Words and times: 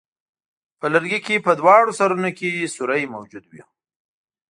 په 0.79 0.85
لرګي 0.93 1.19
کې 1.25 1.43
په 1.45 1.51
دواړو 1.59 1.91
سرونو 1.99 2.29
کې 2.37 2.71
سوری 2.75 3.03
موجود 3.13 3.43
وو. 3.47 3.63